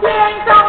[0.00, 0.61] 天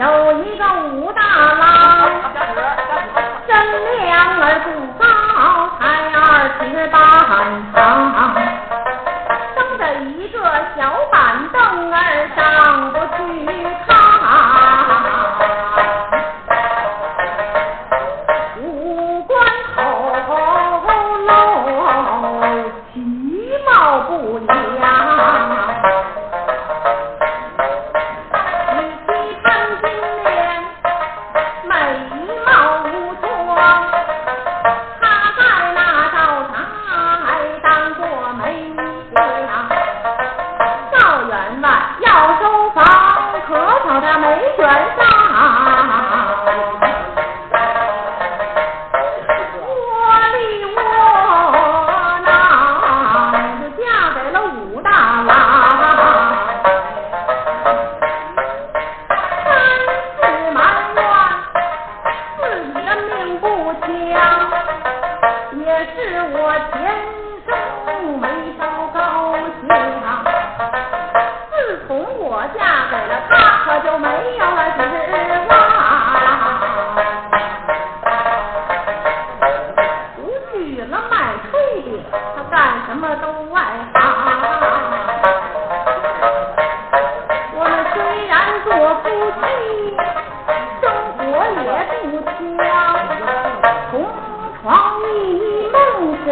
[0.00, 0.69] 有一个。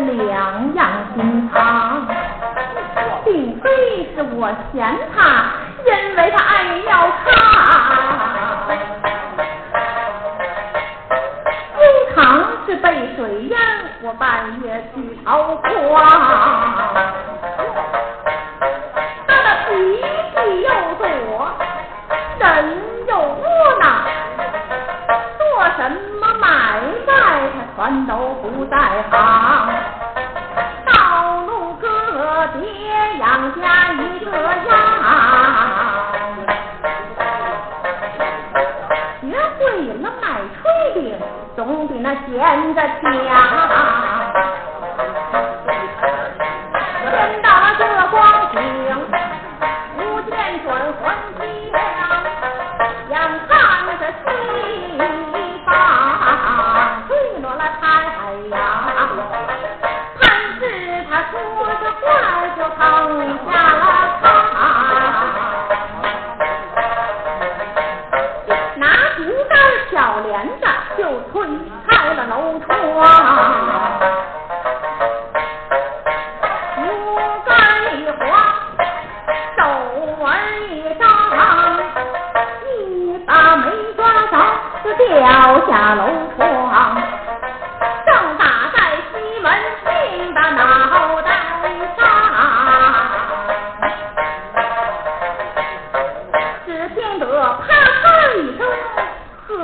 [0.00, 2.06] 两样心肠
[3.24, 5.52] 并非是我嫌他
[5.84, 7.28] 因为他爱要他
[11.76, 13.58] 经常是被水淹
[14.02, 15.58] 我半夜去逃荒
[19.26, 20.02] 他的脾
[20.34, 21.50] 气又多
[22.38, 22.46] 人
[23.08, 23.44] 又窝
[23.80, 24.04] 囊
[25.38, 27.10] 做什么买卖
[27.76, 28.76] 他全都不在
[29.10, 29.77] 行
[42.30, 43.08] 沿着讲，
[47.10, 48.20] 真到了这光
[48.52, 48.56] 景，
[49.96, 50.68] 不见准。
[70.96, 71.46] 就推
[71.86, 72.66] 开了楼窗，
[76.74, 76.78] 竹
[77.44, 77.50] 竿
[77.96, 78.20] 一滑，
[79.56, 79.60] 手
[80.24, 80.26] 儿
[80.68, 81.02] 一张，
[82.66, 82.68] 一
[83.26, 83.64] 把没
[83.96, 83.98] 抓
[84.30, 84.34] 着，
[84.84, 85.06] 就掉
[85.66, 86.02] 下楼
[86.36, 86.47] 窗。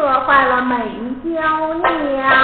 [0.05, 0.77] 破坏了美
[1.25, 2.44] 娇娘。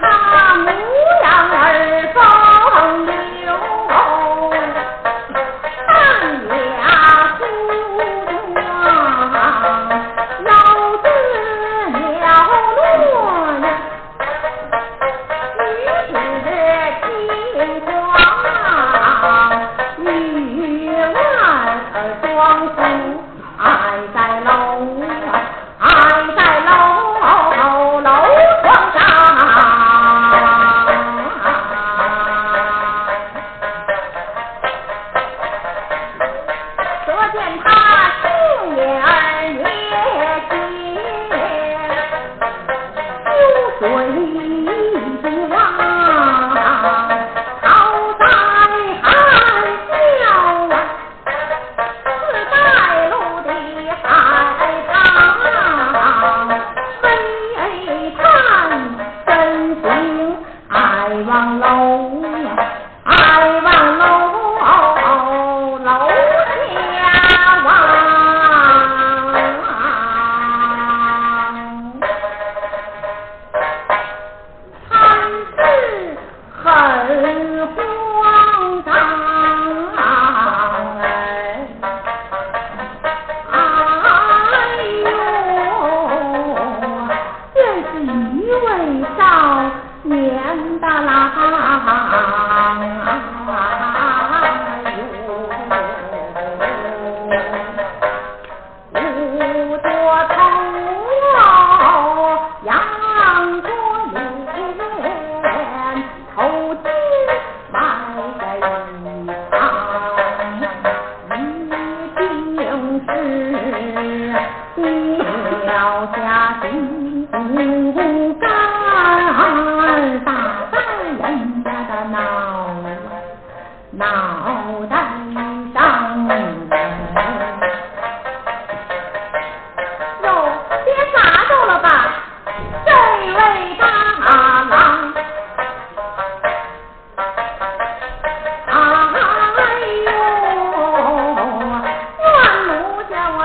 [0.00, 0.31] 他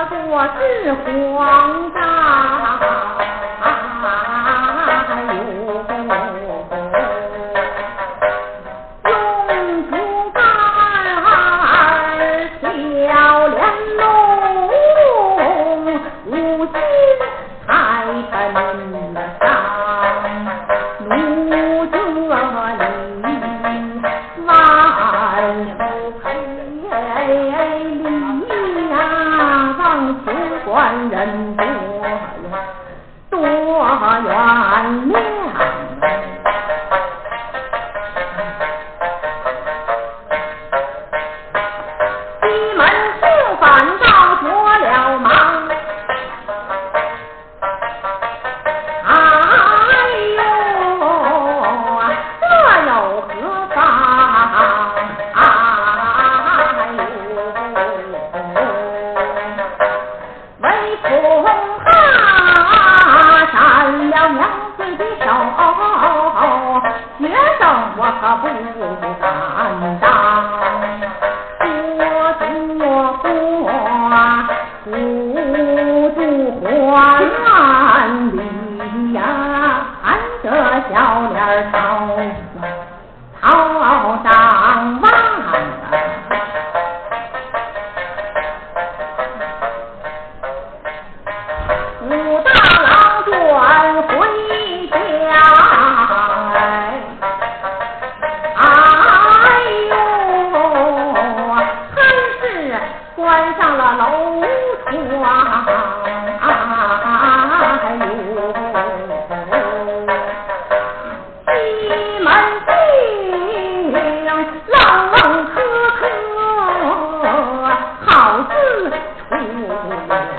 [0.10, 0.94] 我是
[1.36, 3.27] 皇上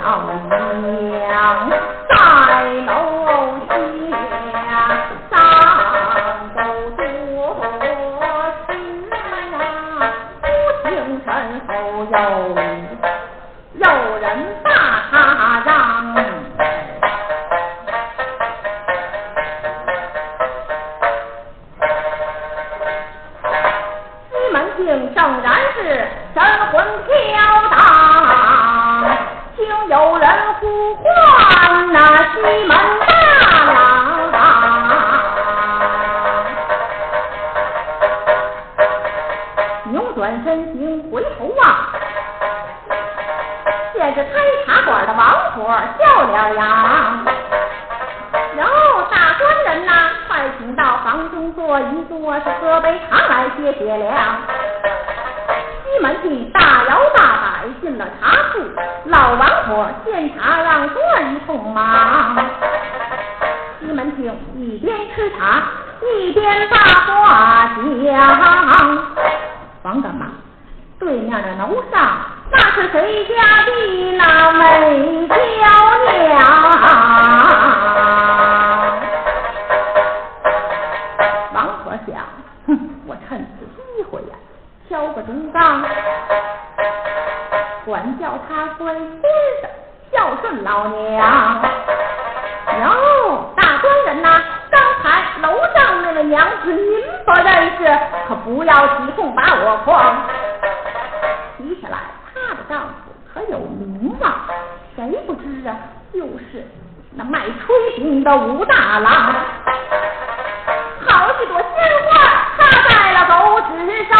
[0.09, 1.69] 老娘
[2.09, 2.17] 在
[2.87, 2.89] 楼
[3.69, 3.69] 下
[5.31, 5.33] 站
[6.55, 6.57] 不
[6.89, 6.99] 多
[8.67, 8.69] 情
[9.53, 9.61] 啊，
[10.41, 10.45] 忽
[10.89, 10.89] 听
[11.27, 11.29] 身
[11.67, 11.69] 后
[12.11, 12.17] 有
[13.75, 13.85] 有
[14.19, 14.25] 人
[14.65, 14.69] 大
[15.67, 15.69] 嚷，
[24.31, 24.81] 西门庆
[25.15, 25.77] 正然是
[26.33, 26.37] 神
[26.73, 26.75] 魂
[27.05, 27.13] 飘
[27.69, 27.77] 荡。
[29.59, 30.29] 听有人
[30.61, 31.03] 呼唤
[31.93, 31.99] 那
[32.33, 32.71] 西门
[33.09, 33.11] 大
[33.73, 33.75] 郎，
[39.91, 41.61] 扭转身形回头望，
[43.95, 44.31] 见着开
[44.65, 45.21] 茶馆的王
[45.57, 45.67] 婆
[45.99, 47.27] 笑了扬。
[48.59, 48.63] 哟，
[49.11, 49.91] 大官人呐，
[50.29, 54.15] 快请到房中坐一坐，是喝杯茶来解解凉。
[55.83, 56.98] 西门庆大摇。
[57.81, 58.61] 进了茶铺
[59.07, 62.37] 老王婆见茶让观众忙。
[63.81, 65.63] 西门庆一边吃茶
[66.03, 67.71] 一边把话
[68.05, 68.99] 讲
[69.83, 70.27] 王大妈
[70.99, 72.19] 对面的楼上
[72.51, 75.35] 那是谁家的那美娇
[76.13, 76.68] 娘？
[89.21, 89.71] 先生，
[90.13, 91.63] 孝顺老娘。
[92.81, 97.47] 哟，大官人呐，刚才楼上那位娘子您不认
[97.79, 100.17] 识，可不要起哄把我框。
[101.59, 101.99] 接下来，
[102.35, 104.33] 她的丈夫可有名望，
[104.95, 105.77] 谁不知啊？
[106.13, 106.67] 就是
[107.15, 109.35] 那卖炊饼的武大郎。
[111.07, 111.67] 好几朵鲜
[112.11, 112.11] 花
[112.59, 113.69] 插在了狗子
[114.09, 114.17] 上，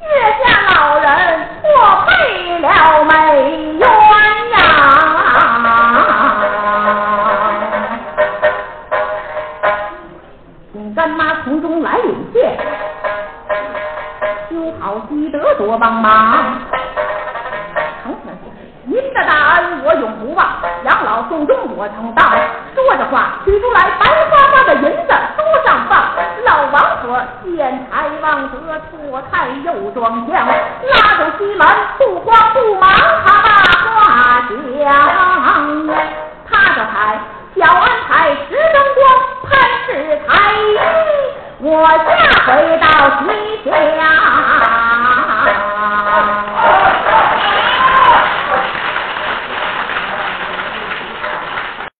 [0.00, 0.06] 月
[0.44, 1.59] 下老人。
[1.82, 2.12] 我背
[2.58, 2.68] 了
[3.04, 3.10] 美
[3.78, 3.88] 元
[4.52, 4.58] 呀？
[10.72, 12.56] 你干妈从中来引荐
[14.50, 16.39] 修好积德多帮忙。
[28.58, 30.52] 得脱胎又装将，拉
[31.18, 31.66] 走西门
[31.98, 32.90] 不慌不忙，
[33.24, 33.48] 他把
[33.84, 33.90] 话
[34.48, 34.50] 讲。
[36.50, 36.94] 他的台
[37.56, 38.10] 小安台
[38.48, 39.00] 石灯光，
[39.48, 39.50] 潘
[39.86, 39.88] 氏
[40.26, 40.28] 台，
[41.60, 41.98] 我下
[42.46, 42.84] 回到
[43.20, 43.24] 西
[43.64, 43.68] 厢。